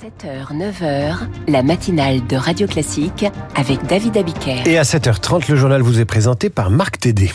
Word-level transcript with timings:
7h, 0.00 0.56
9h, 0.56 1.16
la 1.46 1.62
matinale 1.62 2.26
de 2.26 2.34
Radio 2.34 2.66
Classique 2.66 3.26
avec 3.54 3.84
David 3.84 4.16
Abiker. 4.16 4.66
Et 4.66 4.78
à 4.78 4.82
7h30, 4.82 5.50
le 5.50 5.56
journal 5.56 5.82
vous 5.82 6.00
est 6.00 6.06
présenté 6.06 6.48
par 6.48 6.70
Marc 6.70 7.00
Tédé. 7.00 7.30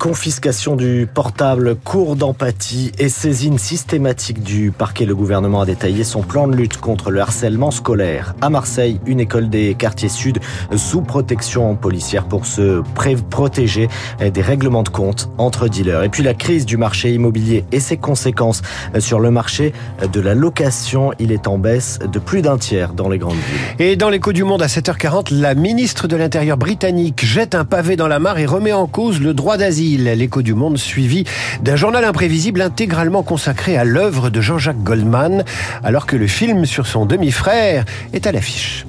Confiscation 0.00 0.76
du 0.76 1.06
portable, 1.12 1.76
cours 1.76 2.16
d'empathie 2.16 2.90
et 2.98 3.10
saisine 3.10 3.58
systématique 3.58 4.42
du 4.42 4.70
parquet. 4.70 5.04
Le 5.04 5.14
gouvernement 5.14 5.60
a 5.60 5.66
détaillé 5.66 6.04
son 6.04 6.22
plan 6.22 6.48
de 6.48 6.56
lutte 6.56 6.78
contre 6.78 7.10
le 7.10 7.20
harcèlement 7.20 7.70
scolaire. 7.70 8.34
À 8.40 8.48
Marseille, 8.48 8.98
une 9.04 9.20
école 9.20 9.50
des 9.50 9.74
quartiers 9.74 10.08
sud 10.08 10.38
sous 10.74 11.02
protection 11.02 11.76
policière 11.76 12.24
pour 12.24 12.46
se 12.46 12.80
protéger 13.28 13.88
des 14.20 14.40
règlements 14.40 14.84
de 14.84 14.88
compte 14.88 15.28
entre 15.36 15.68
dealers. 15.68 16.04
Et 16.04 16.08
puis 16.08 16.22
la 16.22 16.32
crise 16.32 16.64
du 16.64 16.78
marché 16.78 17.12
immobilier 17.12 17.66
et 17.70 17.78
ses 17.78 17.98
conséquences 17.98 18.62
sur 19.00 19.20
le 19.20 19.30
marché 19.30 19.74
de 20.10 20.20
la 20.22 20.34
location. 20.34 21.12
Il 21.18 21.30
est 21.30 21.46
en 21.46 21.58
baisse 21.58 21.98
de 21.98 22.18
plus 22.18 22.40
d'un 22.40 22.56
tiers 22.56 22.94
dans 22.94 23.10
les 23.10 23.18
grandes 23.18 23.34
villes. 23.34 23.86
Et 23.86 23.96
dans 23.96 24.08
l'écho 24.08 24.32
du 24.32 24.44
monde 24.44 24.62
à 24.62 24.66
7h40, 24.66 25.38
la 25.38 25.54
ministre 25.54 26.08
de 26.08 26.16
l'Intérieur 26.16 26.56
britannique 26.56 27.22
jette 27.22 27.54
un 27.54 27.66
pavé 27.66 27.96
dans 27.96 28.08
la 28.08 28.18
mare 28.18 28.38
et 28.38 28.46
remet 28.46 28.72
en 28.72 28.86
cause 28.86 29.20
le 29.20 29.34
droit 29.34 29.58
d'asile 29.58 29.89
l'écho 29.96 30.42
du 30.42 30.54
monde 30.54 30.78
suivi 30.78 31.24
d'un 31.62 31.76
journal 31.76 32.04
imprévisible 32.04 32.62
intégralement 32.62 33.22
consacré 33.22 33.76
à 33.76 33.84
l'œuvre 33.84 34.30
de 34.30 34.40
Jean-Jacques 34.40 34.82
Goldman, 34.82 35.44
alors 35.82 36.06
que 36.06 36.16
le 36.16 36.26
film 36.26 36.66
sur 36.66 36.86
son 36.86 37.06
demi-frère 37.06 37.84
est 38.12 38.26
à 38.26 38.32
l'affiche. 38.32 38.86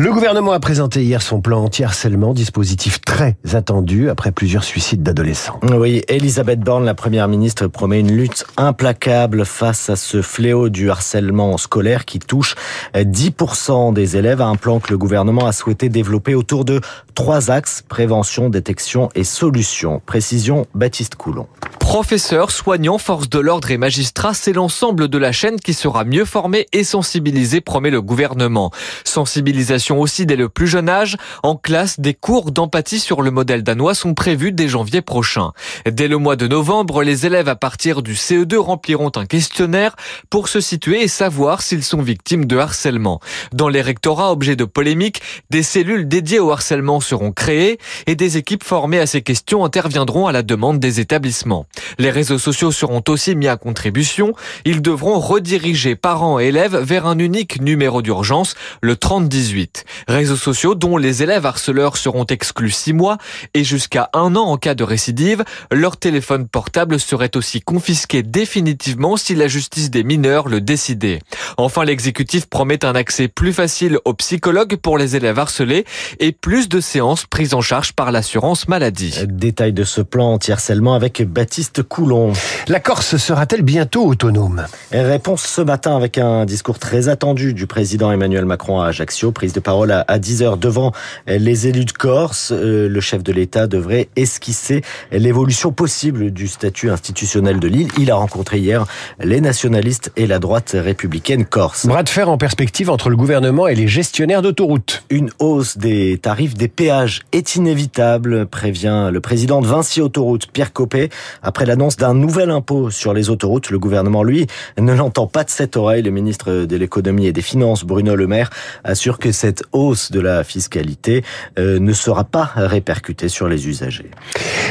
Le 0.00 0.14
gouvernement 0.14 0.52
a 0.52 0.60
présenté 0.60 1.02
hier 1.02 1.20
son 1.20 1.42
plan 1.42 1.62
anti-harcèlement, 1.62 2.32
dispositif 2.32 3.02
très 3.02 3.36
attendu 3.52 4.08
après 4.08 4.32
plusieurs 4.32 4.64
suicides 4.64 5.02
d'adolescents. 5.02 5.60
Oui, 5.62 6.00
Elisabeth 6.08 6.60
Borne, 6.60 6.86
la 6.86 6.94
première 6.94 7.28
ministre, 7.28 7.66
promet 7.66 8.00
une 8.00 8.16
lutte 8.16 8.46
implacable 8.56 9.44
face 9.44 9.90
à 9.90 9.96
ce 9.96 10.22
fléau 10.22 10.70
du 10.70 10.90
harcèlement 10.90 11.58
scolaire 11.58 12.06
qui 12.06 12.18
touche 12.18 12.54
10% 12.94 13.92
des 13.92 14.16
élèves, 14.16 14.40
un 14.40 14.56
plan 14.56 14.80
que 14.80 14.88
le 14.88 14.96
gouvernement 14.96 15.46
a 15.46 15.52
souhaité 15.52 15.90
développer 15.90 16.34
autour 16.34 16.64
de 16.64 16.80
trois 17.14 17.50
axes, 17.50 17.84
prévention, 17.86 18.48
détection 18.48 19.10
et 19.14 19.24
solution. 19.24 20.00
Précision, 20.06 20.66
Baptiste 20.74 21.16
Coulon. 21.16 21.46
Professeurs, 21.90 22.52
soignants, 22.52 22.98
forces 22.98 23.28
de 23.28 23.40
l'ordre 23.40 23.72
et 23.72 23.76
magistrats, 23.76 24.32
c'est 24.32 24.52
l'ensemble 24.52 25.08
de 25.08 25.18
la 25.18 25.32
chaîne 25.32 25.58
qui 25.58 25.74
sera 25.74 26.04
mieux 26.04 26.24
formée 26.24 26.68
et 26.72 26.84
sensibilisée, 26.84 27.60
promet 27.60 27.90
le 27.90 28.00
gouvernement. 28.00 28.70
Sensibilisation 29.02 29.98
aussi 29.98 30.24
dès 30.24 30.36
le 30.36 30.48
plus 30.48 30.68
jeune 30.68 30.88
âge. 30.88 31.16
En 31.42 31.56
classe, 31.56 31.98
des 31.98 32.14
cours 32.14 32.52
d'empathie 32.52 33.00
sur 33.00 33.22
le 33.22 33.32
modèle 33.32 33.64
danois 33.64 33.94
sont 33.94 34.14
prévus 34.14 34.52
dès 34.52 34.68
janvier 34.68 35.00
prochain. 35.00 35.50
Dès 35.84 36.06
le 36.06 36.16
mois 36.16 36.36
de 36.36 36.46
novembre, 36.46 37.02
les 37.02 37.26
élèves 37.26 37.48
à 37.48 37.56
partir 37.56 38.02
du 38.02 38.14
CE2 38.14 38.56
rempliront 38.58 39.10
un 39.16 39.26
questionnaire 39.26 39.96
pour 40.30 40.46
se 40.46 40.60
situer 40.60 41.02
et 41.02 41.08
savoir 41.08 41.60
s'ils 41.60 41.82
sont 41.82 42.02
victimes 42.02 42.44
de 42.44 42.56
harcèlement. 42.56 43.18
Dans 43.52 43.68
les 43.68 43.82
rectorats 43.82 44.30
objets 44.30 44.54
de 44.54 44.64
polémique, 44.64 45.22
des 45.50 45.64
cellules 45.64 46.06
dédiées 46.06 46.38
au 46.38 46.52
harcèlement 46.52 47.00
seront 47.00 47.32
créées 47.32 47.80
et 48.06 48.14
des 48.14 48.36
équipes 48.36 48.62
formées 48.62 49.00
à 49.00 49.08
ces 49.08 49.22
questions 49.22 49.64
interviendront 49.64 50.28
à 50.28 50.32
la 50.32 50.44
demande 50.44 50.78
des 50.78 51.00
établissements. 51.00 51.66
Les 51.98 52.10
réseaux 52.10 52.38
sociaux 52.38 52.72
seront 52.72 53.02
aussi 53.08 53.34
mis 53.34 53.48
à 53.48 53.56
contribution. 53.56 54.32
Ils 54.64 54.82
devront 54.82 55.18
rediriger 55.18 55.96
parents 55.96 56.40
et 56.40 56.46
élèves 56.46 56.76
vers 56.76 57.06
un 57.06 57.18
unique 57.18 57.60
numéro 57.60 58.02
d'urgence, 58.02 58.54
le 58.82 58.96
3018. 58.96 59.84
Réseaux 60.08 60.36
sociaux 60.36 60.74
dont 60.74 60.96
les 60.96 61.22
élèves 61.22 61.46
harceleurs 61.46 61.96
seront 61.96 62.24
exclus 62.24 62.70
six 62.70 62.92
mois 62.92 63.18
et 63.54 63.64
jusqu'à 63.64 64.10
un 64.12 64.36
an 64.36 64.44
en 64.44 64.56
cas 64.56 64.74
de 64.74 64.84
récidive. 64.84 65.44
Leur 65.72 65.96
téléphone 65.96 66.48
portable 66.48 66.98
serait 66.98 67.36
aussi 67.36 67.60
confisqué 67.60 68.22
définitivement 68.22 69.16
si 69.16 69.34
la 69.34 69.48
justice 69.48 69.90
des 69.90 70.04
mineurs 70.04 70.48
le 70.48 70.60
décidait. 70.60 71.20
Enfin, 71.56 71.84
l'exécutif 71.84 72.46
promet 72.46 72.84
un 72.84 72.94
accès 72.94 73.28
plus 73.28 73.52
facile 73.52 73.98
aux 74.04 74.14
psychologues 74.14 74.76
pour 74.76 74.98
les 74.98 75.16
élèves 75.16 75.38
harcelés 75.38 75.84
et 76.18 76.32
plus 76.32 76.68
de 76.68 76.80
séances 76.80 77.26
prises 77.26 77.54
en 77.54 77.60
charge 77.60 77.92
par 77.92 78.12
l'assurance 78.12 78.68
maladie. 78.68 79.14
Détail 79.26 79.72
de 79.72 79.84
ce 79.84 80.00
plan 80.00 80.32
anti-harcèlement 80.32 80.94
avec 80.94 81.22
Baptiste 81.22 81.69
Coulon. 81.78 82.32
La 82.68 82.80
Corse 82.80 83.16
sera-t-elle 83.16 83.62
bientôt 83.62 84.04
autonome? 84.06 84.64
Réponse 84.92 85.42
ce 85.42 85.60
matin 85.60 85.96
avec 85.96 86.18
un 86.18 86.44
discours 86.44 86.78
très 86.78 87.08
attendu 87.08 87.54
du 87.54 87.66
président 87.66 88.10
Emmanuel 88.10 88.44
Macron 88.44 88.80
à 88.80 88.88
Ajaccio. 88.88 89.32
Prise 89.32 89.52
de 89.52 89.60
parole 89.60 89.92
à 89.92 90.18
10h 90.18 90.58
devant 90.58 90.92
les 91.26 91.68
élus 91.68 91.84
de 91.84 91.92
Corse. 91.92 92.52
Euh, 92.52 92.88
le 92.88 93.00
chef 93.00 93.22
de 93.22 93.32
l'État 93.32 93.66
devrait 93.66 94.08
esquisser 94.16 94.82
l'évolution 95.12 95.72
possible 95.72 96.30
du 96.30 96.48
statut 96.48 96.90
institutionnel 96.90 97.60
de 97.60 97.68
l'île. 97.68 97.88
Il 97.98 98.10
a 98.10 98.16
rencontré 98.16 98.58
hier 98.58 98.86
les 99.20 99.40
nationalistes 99.40 100.12
et 100.16 100.26
la 100.26 100.38
droite 100.38 100.74
républicaine 100.78 101.44
corse. 101.44 101.86
Bras 101.86 102.02
de 102.02 102.08
fer 102.08 102.28
en 102.28 102.38
perspective 102.38 102.90
entre 102.90 103.10
le 103.10 103.16
gouvernement 103.16 103.68
et 103.68 103.74
les 103.74 103.88
gestionnaires 103.88 104.42
d'autoroutes. 104.42 105.04
Une 105.10 105.30
hausse 105.38 105.78
des 105.78 106.18
tarifs 106.18 106.54
des 106.54 106.68
péages 106.68 107.22
est 107.32 107.56
inévitable, 107.56 108.46
prévient 108.46 109.10
le 109.12 109.20
président 109.20 109.60
de 109.60 109.66
Vinci 109.66 110.00
Autoroute, 110.00 110.48
Pierre 110.52 110.72
Copé. 110.72 111.10
Après 111.50 111.66
l'annonce 111.66 111.96
d'un 111.96 112.14
nouvel 112.14 112.48
impôt 112.48 112.90
sur 112.90 113.12
les 113.12 113.28
autoroutes, 113.28 113.70
le 113.70 113.80
gouvernement, 113.80 114.22
lui, 114.22 114.46
ne 114.78 114.92
l'entend 114.92 115.26
pas 115.26 115.42
de 115.42 115.50
cette 115.50 115.76
oreille. 115.76 116.00
Le 116.00 116.12
ministre 116.12 116.52
de 116.64 116.76
l'économie 116.76 117.26
et 117.26 117.32
des 117.32 117.42
finances, 117.42 117.82
Bruno 117.82 118.14
Le 118.14 118.28
Maire, 118.28 118.50
assure 118.84 119.18
que 119.18 119.32
cette 119.32 119.64
hausse 119.72 120.12
de 120.12 120.20
la 120.20 120.44
fiscalité 120.44 121.24
euh, 121.58 121.80
ne 121.80 121.92
sera 121.92 122.22
pas 122.22 122.52
répercutée 122.54 123.28
sur 123.28 123.48
les 123.48 123.66
usagers. 123.66 124.12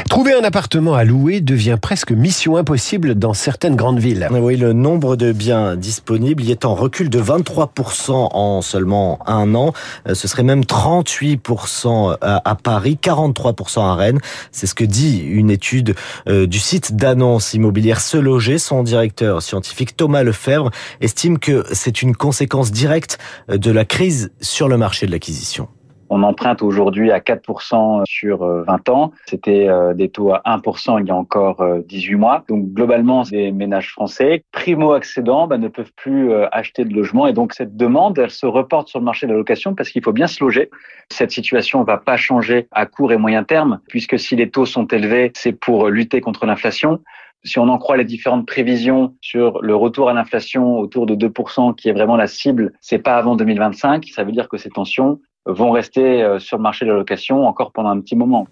Trouver 0.08 0.32
un 0.32 0.42
appartement 0.42 0.94
à 0.94 1.04
louer 1.04 1.42
devient 1.42 1.76
presque 1.78 2.12
mission 2.12 2.56
impossible 2.56 3.14
dans 3.14 3.34
certaines 3.34 3.76
grandes 3.76 3.98
villes. 3.98 4.26
Oui, 4.30 4.56
le 4.56 4.72
nombre 4.72 5.16
de 5.16 5.32
biens 5.32 5.76
disponibles 5.76 6.42
y 6.42 6.50
est 6.50 6.64
en 6.64 6.74
recul 6.74 7.10
de 7.10 7.20
23% 7.20 8.30
en 8.32 8.62
seulement 8.62 9.18
un 9.26 9.54
an. 9.54 9.74
Euh, 10.08 10.14
ce 10.14 10.26
serait 10.28 10.44
même 10.44 10.62
38% 10.62 12.16
à 12.22 12.54
Paris, 12.54 12.98
43% 13.02 13.80
à 13.82 13.94
Rennes. 13.96 14.20
C'est 14.50 14.66
ce 14.66 14.74
que 14.74 14.84
dit 14.84 15.18
une 15.18 15.50
étude 15.50 15.94
euh, 16.26 16.46
du 16.46 16.58
site 16.70 16.94
d'annonce 16.94 17.52
immobilière 17.52 18.00
Se 18.00 18.16
Loger. 18.16 18.58
Son 18.58 18.84
directeur 18.84 19.42
scientifique 19.42 19.96
Thomas 19.96 20.22
Lefebvre 20.22 20.70
estime 21.00 21.40
que 21.40 21.64
c'est 21.72 22.00
une 22.00 22.14
conséquence 22.14 22.70
directe 22.70 23.18
de 23.48 23.72
la 23.72 23.84
crise 23.84 24.30
sur 24.40 24.68
le 24.68 24.76
marché 24.76 25.06
de 25.06 25.10
l'acquisition. 25.10 25.66
On 26.12 26.24
emprunte 26.24 26.60
aujourd'hui 26.62 27.12
à 27.12 27.20
4% 27.20 28.02
sur 28.04 28.38
20 28.38 28.88
euh, 28.88 28.92
ans. 28.92 29.12
C'était 29.26 29.68
euh, 29.68 29.94
des 29.94 30.08
taux 30.08 30.32
à 30.32 30.42
1% 30.44 31.00
il 31.00 31.06
y 31.06 31.10
a 31.10 31.14
encore 31.14 31.64
18 31.86 32.14
mois. 32.16 32.44
Donc 32.48 32.72
globalement, 32.72 33.22
les 33.30 33.52
ménages 33.52 33.92
français 33.92 34.44
primo-accédants 34.50 35.46
bah, 35.46 35.56
ne 35.56 35.68
peuvent 35.68 35.92
plus 35.94 36.32
acheter 36.50 36.84
de 36.84 36.92
logement 36.92 37.26
et 37.26 37.32
donc 37.32 37.54
cette 37.54 37.76
demande, 37.76 38.18
elle 38.18 38.30
se 38.30 38.46
reporte 38.46 38.88
sur 38.88 38.98
le 38.98 39.04
marché 39.04 39.26
de 39.26 39.32
la 39.32 39.38
location 39.38 39.74
parce 39.74 39.90
qu'il 39.90 40.02
faut 40.02 40.12
bien 40.12 40.26
se 40.26 40.42
loger. 40.42 40.68
Cette 41.10 41.30
situation 41.30 41.80
ne 41.80 41.84
va 41.84 41.96
pas 41.96 42.16
changer 42.16 42.66
à 42.72 42.86
court 42.86 43.12
et 43.12 43.16
moyen 43.16 43.44
terme 43.44 43.80
puisque 43.88 44.18
si 44.18 44.34
les 44.34 44.50
taux 44.50 44.66
sont 44.66 44.86
élevés, 44.88 45.30
c'est 45.34 45.52
pour 45.52 45.88
lutter 45.88 46.20
contre 46.20 46.44
l'inflation 46.44 47.00
si 47.44 47.58
on 47.58 47.68
en 47.68 47.78
croit 47.78 47.96
les 47.96 48.04
différentes 48.04 48.46
prévisions 48.46 49.14
sur 49.20 49.62
le 49.62 49.74
retour 49.74 50.08
à 50.08 50.12
l'inflation 50.12 50.78
autour 50.78 51.06
de 51.06 51.14
2%, 51.14 51.74
qui 51.74 51.88
est 51.88 51.92
vraiment 51.92 52.16
la 52.16 52.26
cible, 52.26 52.72
c'est 52.80 52.98
pas 52.98 53.16
avant 53.16 53.36
2025. 53.36 54.04
Ça 54.06 54.24
veut 54.24 54.32
dire 54.32 54.48
que 54.48 54.58
ces 54.58 54.68
tensions 54.68 55.20
vont 55.46 55.70
rester 55.70 56.22
euh, 56.22 56.38
sur 56.38 56.56
le 56.56 56.62
marché 56.62 56.84
de 56.84 56.90
la 56.90 56.96
location 56.96 57.46
encore 57.46 57.72
pendant 57.72 57.90
un 57.90 58.00
petit 58.00 58.16
moment. 58.16 58.46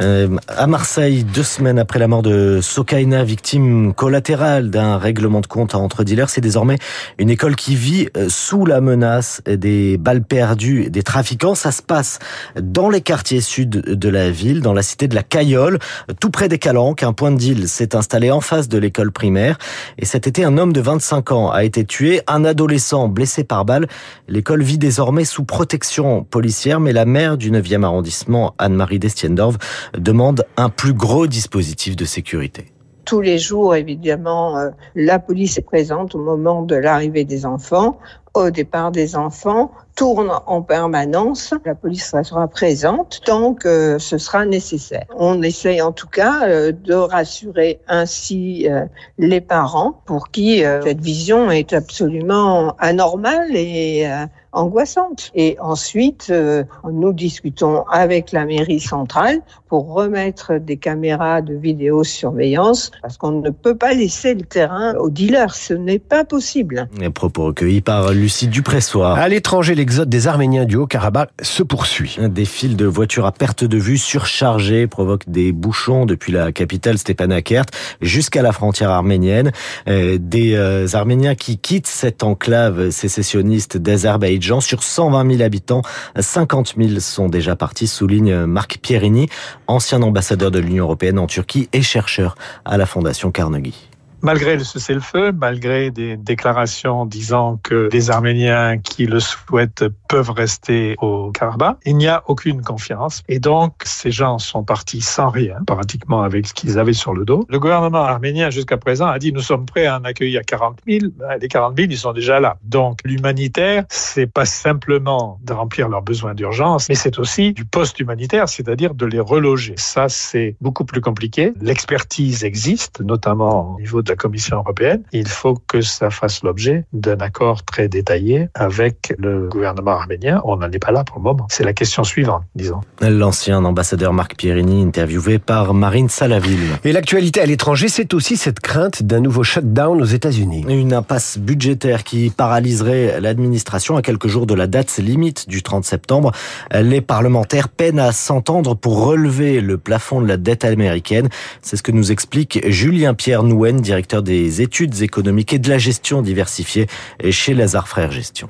Euh, 0.00 0.36
à 0.46 0.66
Marseille, 0.66 1.24
deux 1.24 1.42
semaines 1.42 1.78
après 1.78 1.98
la 1.98 2.06
mort 2.06 2.22
de 2.22 2.60
Sokaina, 2.62 3.24
victime 3.24 3.92
collatérale 3.94 4.70
d'un 4.70 4.96
règlement 4.96 5.40
de 5.40 5.46
compte 5.46 5.74
entre 5.74 6.04
dealers, 6.04 6.30
c'est 6.30 6.40
désormais 6.40 6.78
une 7.18 7.30
école 7.30 7.56
qui 7.56 7.74
vit 7.74 8.08
euh, 8.16 8.28
sous 8.28 8.64
la 8.64 8.80
menace 8.80 9.42
des 9.46 9.96
balles 9.98 10.22
perdues 10.22 10.88
des 10.90 11.02
trafiquants. 11.02 11.54
Ça 11.54 11.72
se 11.72 11.82
passe 11.82 12.20
dans 12.60 12.88
les 12.88 13.00
quartiers 13.00 13.40
sud 13.40 13.70
de 13.70 14.08
la 14.08 14.30
ville, 14.30 14.60
dans 14.60 14.72
la 14.72 14.82
cité 14.82 15.08
de 15.08 15.14
la 15.14 15.22
Cayolle, 15.22 15.78
tout 16.20 16.30
près 16.30 16.48
des 16.48 16.58
Calanques. 16.58 17.02
Un 17.02 17.12
point 17.12 17.32
de 17.32 17.36
deal 17.36 17.68
s'est 17.68 17.96
installé 17.96 18.30
en 18.30 18.40
face 18.40 18.68
de 18.68 18.78
l'école 18.78 19.10
primaire. 19.10 19.58
Et 19.98 20.04
cet 20.04 20.26
été, 20.26 20.44
un 20.44 20.58
homme 20.58 20.72
de 20.72 20.80
25 20.80 21.32
ans 21.32 21.50
a 21.50 21.64
été 21.64 21.84
tué, 21.84 22.20
un 22.26 22.44
adolescent 22.44 23.08
blessé 23.08 23.42
par 23.42 23.64
balle. 23.64 23.88
L'école 24.28 24.62
vit 24.62 24.78
désormais 24.78 25.24
sous 25.24 25.44
protection 25.44 26.22
policière, 26.22 26.78
mais 26.78 26.92
la 26.92 27.04
maire 27.04 27.36
du 27.36 27.50
9e 27.50 27.82
arrondissement, 27.82 28.54
Anne-Marie 28.58 28.98
Destiendorf, 28.98 29.56
demande 29.96 30.44
un 30.56 30.68
plus 30.68 30.92
gros 30.92 31.26
dispositif 31.26 31.96
de 31.96 32.04
sécurité 32.04 32.72
tous 33.08 33.22
les 33.22 33.38
jours, 33.38 33.74
évidemment, 33.74 34.58
euh, 34.58 34.68
la 34.94 35.18
police 35.18 35.56
est 35.56 35.62
présente 35.62 36.14
au 36.14 36.18
moment 36.18 36.60
de 36.60 36.76
l'arrivée 36.76 37.24
des 37.24 37.46
enfants, 37.46 37.98
au 38.34 38.50
départ 38.50 38.92
des 38.92 39.16
enfants, 39.16 39.72
tourne 39.96 40.30
en 40.44 40.60
permanence. 40.60 41.54
La 41.64 41.74
police 41.74 42.14
sera 42.22 42.46
présente 42.48 43.22
tant 43.24 43.54
que 43.54 43.96
ce 43.98 44.18
sera 44.18 44.44
nécessaire. 44.44 45.06
On 45.16 45.40
essaye 45.42 45.80
en 45.80 45.92
tout 45.92 46.06
cas 46.06 46.46
euh, 46.48 46.70
de 46.70 46.92
rassurer 46.92 47.80
ainsi 47.88 48.68
euh, 48.68 48.84
les 49.16 49.40
parents 49.40 50.02
pour 50.04 50.30
qui 50.30 50.58
cette 50.84 51.00
vision 51.00 51.50
est 51.50 51.72
absolument 51.72 52.76
anormale 52.78 53.56
et 53.56 54.06
angoissante. 54.52 55.30
Et 55.34 55.56
ensuite, 55.60 56.28
euh, 56.30 56.64
nous 56.90 57.12
discutons 57.12 57.84
avec 57.90 58.32
la 58.32 58.44
mairie 58.44 58.80
centrale 58.80 59.40
pour 59.68 59.92
remettre 59.92 60.58
des 60.58 60.76
caméras 60.76 61.42
de 61.42 61.54
vidéosurveillance 61.54 62.90
parce 63.02 63.18
qu'on 63.18 63.32
ne 63.32 63.50
peut 63.50 63.76
pas 63.76 63.92
laisser 63.92 64.34
le 64.34 64.42
terrain 64.42 64.94
aux 64.94 65.10
dealers. 65.10 65.54
Ce 65.54 65.74
n'est 65.74 65.98
pas 65.98 66.24
possible. 66.24 66.88
Les 66.98 67.10
propos 67.10 67.44
recueillis 67.44 67.82
par 67.82 68.12
Lucie 68.12 68.48
Dupressoir. 68.48 69.18
À 69.18 69.28
l'étranger, 69.28 69.74
l'exode 69.74 70.08
des 70.08 70.26
Arméniens 70.26 70.64
du 70.64 70.76
Haut-Karabakh 70.76 71.30
se 71.42 71.62
poursuit. 71.62 72.16
Des 72.20 72.44
fils 72.44 72.76
de 72.76 72.86
voitures 72.86 73.26
à 73.26 73.32
perte 73.32 73.64
de 73.64 73.78
vue 73.78 73.98
surchargés 73.98 74.86
provoquent 74.86 75.28
des 75.28 75.52
bouchons 75.52 76.06
depuis 76.06 76.32
la 76.32 76.52
capitale 76.52 76.98
Stepanakert 76.98 77.66
jusqu'à 78.00 78.42
la 78.42 78.52
frontière 78.52 78.90
arménienne. 78.90 79.52
Euh, 79.88 80.18
des 80.18 80.54
euh, 80.54 80.86
Arméniens 80.94 81.34
qui 81.34 81.58
quittent 81.58 81.86
cette 81.86 82.22
enclave 82.22 82.90
sécessionniste 82.90 83.76
d'Azerbaïdjan 83.76 84.38
sur 84.60 84.82
120 84.82 85.30
000 85.30 85.42
habitants. 85.42 85.82
50 86.18 86.74
000 86.76 87.00
sont 87.00 87.28
déjà 87.28 87.56
partis, 87.56 87.86
souligne 87.86 88.46
Marc 88.46 88.78
Pierini, 88.78 89.28
ancien 89.66 90.02
ambassadeur 90.02 90.50
de 90.50 90.58
l'Union 90.58 90.84
européenne 90.84 91.18
en 91.18 91.26
Turquie 91.26 91.68
et 91.72 91.82
chercheur 91.82 92.34
à 92.64 92.76
la 92.76 92.86
Fondation 92.86 93.30
Carnegie. 93.30 93.87
Malgré 94.20 94.56
le 94.56 94.64
cessez-le-feu, 94.64 95.32
malgré 95.32 95.90
des 95.90 96.16
déclarations 96.16 97.06
disant 97.06 97.58
que 97.62 97.88
les 97.92 98.10
Arméniens 98.10 98.78
qui 98.78 99.06
le 99.06 99.20
souhaitent 99.20 99.84
peuvent 100.08 100.30
rester 100.30 100.96
au 101.00 101.30
Karabakh, 101.30 101.76
il 101.84 101.96
n'y 101.96 102.08
a 102.08 102.24
aucune 102.26 102.62
confiance. 102.62 103.22
Et 103.28 103.38
donc, 103.38 103.74
ces 103.84 104.10
gens 104.10 104.38
sont 104.38 104.64
partis 104.64 105.00
sans 105.00 105.28
rien, 105.28 105.56
pratiquement 105.66 106.22
avec 106.22 106.48
ce 106.48 106.54
qu'ils 106.54 106.78
avaient 106.78 106.92
sur 106.92 107.14
le 107.14 107.24
dos. 107.24 107.46
Le 107.48 107.60
gouvernement 107.60 108.02
arménien, 108.02 108.50
jusqu'à 108.50 108.76
présent, 108.76 109.06
a 109.06 109.18
dit 109.18 109.32
nous 109.32 109.40
sommes 109.40 109.66
prêts 109.66 109.86
à 109.86 109.98
en 109.98 110.04
accueillir 110.04 110.42
40 110.44 110.80
000. 110.86 111.12
Ben, 111.16 111.38
les 111.40 111.48
40 111.48 111.76
000, 111.76 111.88
ils 111.90 111.98
sont 111.98 112.12
déjà 112.12 112.40
là. 112.40 112.56
Donc, 112.64 112.98
l'humanitaire, 113.04 113.84
c'est 113.88 114.26
pas 114.26 114.44
simplement 114.44 115.38
de 115.44 115.52
remplir 115.52 115.88
leurs 115.88 116.02
besoins 116.02 116.34
d'urgence, 116.34 116.88
mais 116.88 116.96
c'est 116.96 117.18
aussi 117.18 117.52
du 117.52 117.64
post-humanitaire, 117.64 118.48
c'est-à-dire 118.48 118.94
de 118.94 119.06
les 119.06 119.20
reloger. 119.20 119.74
Ça, 119.76 120.08
c'est 120.08 120.56
beaucoup 120.60 120.84
plus 120.84 121.00
compliqué. 121.00 121.52
L'expertise 121.60 122.44
existe, 122.44 123.00
notamment 123.00 123.76
au 123.76 123.80
niveau 123.80 124.02
la 124.08 124.16
Commission 124.16 124.58
européenne, 124.58 125.02
il 125.12 125.28
faut 125.28 125.54
que 125.66 125.80
ça 125.80 126.10
fasse 126.10 126.42
l'objet 126.42 126.84
d'un 126.92 127.18
accord 127.18 127.64
très 127.64 127.88
détaillé 127.88 128.48
avec 128.54 129.14
le 129.18 129.48
gouvernement 129.48 129.92
arménien. 129.92 130.40
On 130.44 130.56
n'en 130.56 130.70
est 130.70 130.78
pas 130.78 130.92
là 130.92 131.04
pour 131.04 131.18
le 131.18 131.22
moment. 131.22 131.46
C'est 131.50 131.64
la 131.64 131.72
question 131.72 132.04
suivante, 132.04 132.42
disons. 132.54 132.80
L'ancien 133.00 133.64
ambassadeur 133.64 134.12
Marc 134.12 134.36
Pierini, 134.36 134.82
interviewé 134.82 135.38
par 135.38 135.74
Marine 135.74 136.08
Salaville. 136.08 136.78
Et 136.84 136.92
l'actualité 136.92 137.40
à 137.40 137.46
l'étranger, 137.46 137.88
c'est 137.88 138.14
aussi 138.14 138.36
cette 138.36 138.60
crainte 138.60 139.02
d'un 139.02 139.20
nouveau 139.20 139.42
shutdown 139.42 140.00
aux 140.00 140.06
États-Unis. 140.06 140.64
Une 140.68 140.92
impasse 140.92 141.38
budgétaire 141.38 142.04
qui 142.04 142.30
paralyserait 142.30 143.20
l'administration 143.20 143.96
à 143.96 144.02
quelques 144.02 144.28
jours 144.28 144.46
de 144.46 144.54
la 144.54 144.66
date 144.66 144.88
limite 144.98 145.48
du 145.48 145.62
30 145.62 145.84
septembre. 145.84 146.32
Les 146.72 147.00
parlementaires 147.00 147.68
peinent 147.68 147.98
à 147.98 148.12
s'entendre 148.12 148.74
pour 148.74 149.04
relever 149.04 149.60
le 149.60 149.78
plafond 149.78 150.20
de 150.20 150.26
la 150.26 150.36
dette 150.36 150.64
américaine. 150.64 151.28
C'est 151.62 151.76
ce 151.76 151.82
que 151.82 151.92
nous 151.92 152.12
explique 152.12 152.60
Julien 152.68 153.14
Pierre 153.14 153.42
Nouen, 153.42 153.80
directeur 153.80 153.97
directeur 153.98 154.22
des 154.22 154.62
études 154.62 155.02
économiques 155.02 155.52
et 155.52 155.58
de 155.58 155.68
la 155.68 155.78
gestion 155.78 156.22
diversifiée 156.22 156.86
chez 157.30 157.52
Lazare 157.52 157.88
Frères 157.88 158.12
Gestion. 158.12 158.48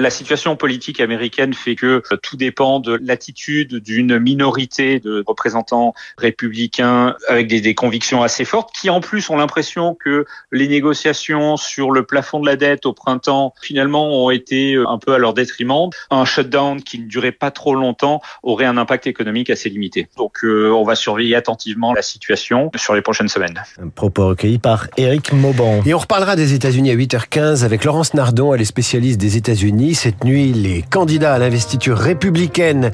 La 0.00 0.08
situation 0.08 0.56
politique 0.56 0.98
américaine 0.98 1.52
fait 1.52 1.74
que 1.74 2.02
euh, 2.10 2.16
tout 2.22 2.38
dépend 2.38 2.80
de 2.80 2.98
l'attitude 3.02 3.74
d'une 3.74 4.18
minorité 4.18 4.98
de 4.98 5.22
représentants 5.26 5.92
républicains 6.16 7.16
avec 7.28 7.48
des, 7.48 7.60
des, 7.60 7.74
convictions 7.74 8.22
assez 8.22 8.46
fortes, 8.46 8.70
qui 8.74 8.88
en 8.88 9.02
plus 9.02 9.28
ont 9.28 9.36
l'impression 9.36 9.94
que 9.94 10.24
les 10.52 10.68
négociations 10.68 11.58
sur 11.58 11.90
le 11.90 12.04
plafond 12.04 12.40
de 12.40 12.46
la 12.46 12.56
dette 12.56 12.86
au 12.86 12.94
printemps 12.94 13.52
finalement 13.60 14.24
ont 14.24 14.30
été 14.30 14.72
euh, 14.72 14.88
un 14.88 14.96
peu 14.96 15.12
à 15.12 15.18
leur 15.18 15.34
détriment. 15.34 15.90
Un 16.10 16.24
shutdown 16.24 16.82
qui 16.82 16.98
ne 16.98 17.06
durait 17.06 17.30
pas 17.30 17.50
trop 17.50 17.74
longtemps 17.74 18.22
aurait 18.42 18.64
un 18.64 18.78
impact 18.78 19.06
économique 19.06 19.50
assez 19.50 19.68
limité. 19.68 20.08
Donc 20.16 20.44
euh, 20.44 20.70
on 20.70 20.82
va 20.82 20.94
surveiller 20.94 21.36
attentivement 21.36 21.92
la 21.92 22.00
situation 22.00 22.70
sur 22.74 22.94
les 22.94 23.02
prochaines 23.02 23.28
semaines. 23.28 23.62
Un 23.78 23.88
propos 23.88 24.28
recueilli 24.28 24.58
par 24.58 24.86
Eric 24.96 25.34
Mauban. 25.34 25.82
Et 25.84 25.92
on 25.92 25.98
reparlera 25.98 26.36
des 26.36 26.54
États-Unis 26.54 26.90
à 26.90 26.94
8h15 26.94 27.64
avec 27.64 27.84
Laurence 27.84 28.14
Nardon, 28.14 28.54
elle 28.54 28.62
est 28.62 28.64
spécialiste 28.64 29.20
des 29.20 29.36
États-Unis. 29.36 29.89
Cette 29.94 30.24
nuit, 30.24 30.52
les 30.52 30.82
candidats 30.82 31.34
à 31.34 31.38
l'investiture 31.38 31.96
républicaine 31.96 32.90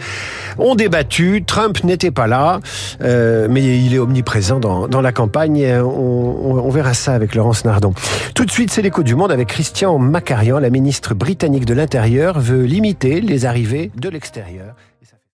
ont 0.59 0.75
débattu. 0.75 1.45
Trump 1.47 1.85
n'était 1.85 2.11
pas 2.11 2.27
là, 2.27 2.61
euh, 3.03 3.49
mais 3.51 3.63
il 3.63 3.95
est 3.95 3.99
omniprésent 3.99 4.61
dans, 4.61 5.01
la 5.01 5.13
campagne. 5.13 5.65
On, 5.83 6.63
on, 6.65 6.71
verra 6.71 6.95
ça 6.95 7.15
avec 7.15 7.35
Laurence 7.35 7.65
Nardon. 7.65 7.93
Tout 8.35 8.45
de 8.45 8.51
suite, 8.51 8.71
c'est 8.71 8.83
l'écho 8.83 9.03
du 9.03 9.15
monde 9.15 9.33
avec 9.33 9.49
Christian 9.49 9.99
Macarian, 9.99 10.59
la 10.59 10.71
ministre 10.71 11.15
britannique 11.15 11.65
de 11.65 11.75
l'Intérieur, 11.75 12.41
veut 12.41 12.65
limiter 12.65 13.21
les 13.21 13.47
arrivées 13.47 13.91
de 13.97 14.09
l'extérieur. 14.09 14.75